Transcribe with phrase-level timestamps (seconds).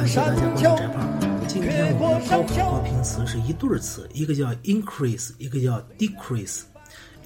[0.00, 1.46] 感谢大家关注翟胖。
[1.46, 6.62] 今天我们的高考高频词是一对儿词，一个叫 increase，一个叫 decrease。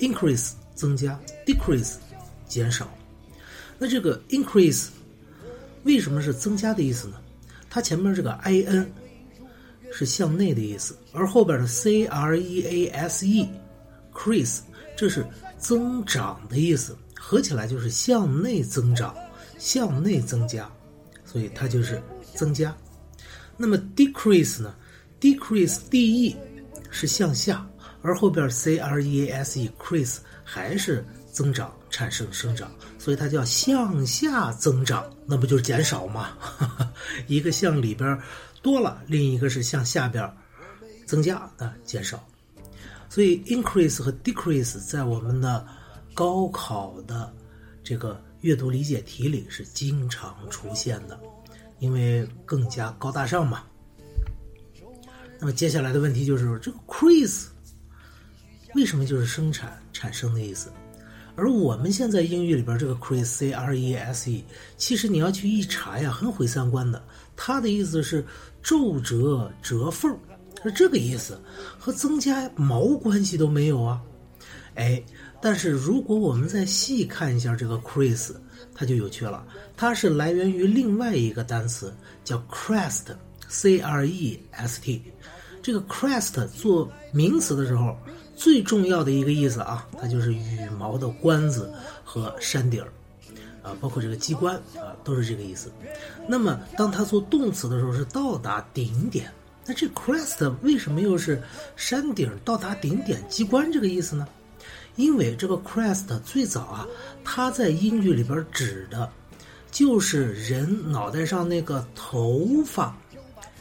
[0.00, 1.16] increase 增加
[1.46, 1.94] ，decrease
[2.48, 2.92] 减少。
[3.78, 4.88] 那这个 increase
[5.84, 7.14] 为什么是增加的意思呢？
[7.70, 8.92] 它前面这个 in
[9.92, 14.62] 是向内的意思，而后边的 c r e a s e，crease
[14.96, 15.24] 这是
[15.58, 19.14] 增长的意思，合起来就是向内增长、
[19.58, 20.68] 向内增加，
[21.34, 22.00] 所以它就是
[22.36, 22.72] 增加。
[23.56, 24.72] 那么 decrease 呢
[25.20, 26.36] ？decrease d e
[26.90, 27.66] 是向下，
[28.02, 36.38] 而后边 c r e a s e crease 还是增长、产生、生长，所以它叫向下增长，那不就是减少吗？
[37.26, 38.16] 一个向里边
[38.62, 40.32] 多了，另一个是向下边
[41.04, 42.24] 增加啊，减少。
[43.08, 45.66] 所以 increase 和 decrease 在我们的
[46.14, 47.34] 高考的
[47.82, 51.18] 这个阅读理解题里是经常出现的。
[51.78, 53.64] 因为更加高大上嘛。
[55.40, 57.46] 那么接下来的问题就是，这个 crease
[58.74, 60.70] 为什么就是生产、产生的意思？
[61.36, 64.44] 而我们现在英语里边这个 crease c r e s e，
[64.76, 67.02] 其实你要去一查呀，很毁三观的。
[67.34, 68.22] 它的意思是
[68.62, 70.14] 皱褶、折缝，
[70.62, 71.40] 是这个意思，
[71.78, 74.02] 和增加毛关系都没有啊。
[74.74, 75.02] 哎，
[75.40, 78.34] 但是如果我们再细看一下这个 crease。
[78.76, 81.94] 它就有趣了，它是来源于另外一个单词
[82.24, 85.00] 叫 crest，c r e s t。
[85.62, 87.96] 这个 crest 做名词的时候，
[88.34, 92.90] 最重要的一个意思啊，它就是羽毛的冠子和山顶儿，
[93.62, 95.70] 啊，包括这个机关啊，都是这个意思。
[96.26, 99.30] 那么当它做动词的时候，是到达顶点。
[99.64, 101.40] 那这 crest 为什么又是
[101.76, 104.26] 山顶到达顶点机关这个意思呢？
[104.96, 106.86] 因为这个 crest 最早啊，
[107.24, 109.10] 它在英语里边指的，
[109.70, 112.96] 就是人脑袋上那个头发。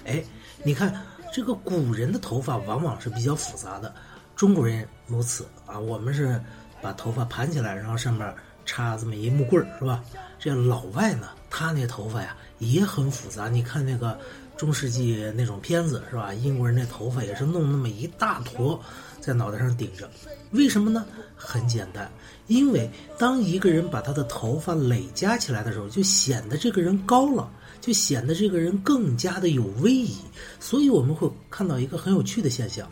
[0.06, 0.23] 哎，
[0.64, 0.94] 你看
[1.34, 3.94] 这个古人的头发往往是比较复杂的，
[4.36, 5.80] 中国人如此啊。
[5.80, 6.40] 我们是
[6.81, 8.34] 把头发盘起来，然后上面
[8.66, 10.03] 插这么一木棍儿，是吧？
[10.40, 13.47] 这老外呢，他那头发呀也很复杂。
[13.47, 14.19] 你看那个
[14.58, 16.34] 中世纪那种片子，是吧？
[16.34, 18.80] 英国人那头发也是弄那么一大坨。
[19.19, 20.12] 在脑袋上顶着，
[20.52, 21.06] 为什么呢？
[21.34, 22.12] 很简单，
[22.47, 27.50] 因为当一个人把他的头发累加起来的时候，就显得这个人高了，
[27.80, 30.18] 就显得这个人更加的有威仪。
[30.59, 32.85] 所以我们会看到一个很有趣的现象：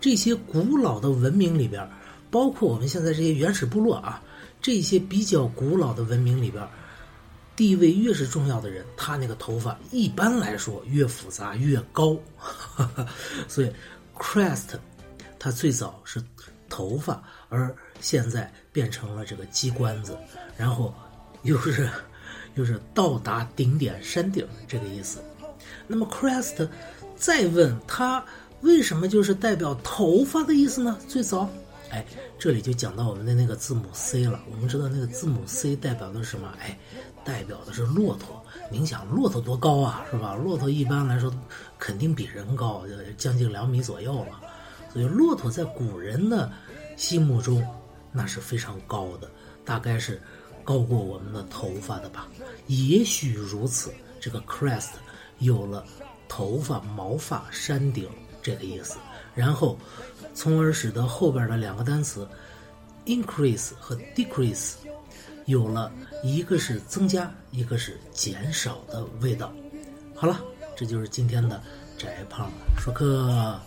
[0.00, 1.86] 这些古老的文明里边，
[2.30, 4.22] 包括我们现在这些原始部落啊，
[4.62, 6.66] 这些比较古老的文明里边，
[7.58, 12.16] 地位越是重要的人，他那个头发一般来说越复杂越高。
[13.48, 13.72] 所以
[14.16, 14.78] ，crest。
[15.40, 16.22] 它最早是
[16.68, 20.16] 头发，而现在变成了这个鸡冠子，
[20.56, 20.92] 然后
[21.42, 21.88] 又是
[22.54, 25.22] 又是到达顶点山顶这个意思。
[25.86, 26.68] 那么 crest
[27.16, 28.24] 再问它
[28.62, 30.98] 为什么就是代表头发的意思呢？
[31.08, 31.48] 最早，
[31.90, 32.04] 哎，
[32.38, 34.42] 这里就讲到我们的那个字母 C 了。
[34.50, 36.52] 我们知道那个字母 C 代表的是什么？
[36.60, 36.78] 哎，
[37.24, 38.42] 代表的是骆驼。
[38.70, 40.34] 您想骆驼多高啊，是吧？
[40.34, 41.32] 骆驼一般来说
[41.78, 42.84] 肯定比人高，
[43.16, 44.40] 将近两米左右了。
[44.92, 46.50] 所以，骆驼在古人的
[46.96, 47.66] 心目中，
[48.12, 49.30] 那是非常高的，
[49.64, 50.20] 大概是
[50.64, 52.28] 高过我们的头发的吧。
[52.66, 54.90] 也许如此，这个 crest
[55.38, 55.84] 有了
[56.28, 58.08] 头发、毛发、山顶
[58.42, 58.98] 这个意思，
[59.34, 59.78] 然后，
[60.34, 62.28] 从而使得后边的两个单词
[63.06, 64.74] increase 和 decrease
[65.46, 65.90] 有了
[66.22, 69.52] 一个是增加，一个是减少的味道。
[70.14, 70.40] 好了，
[70.76, 71.62] 这就是今天的
[71.96, 73.58] 翟胖说课。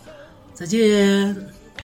[0.54, 1.61] 再见。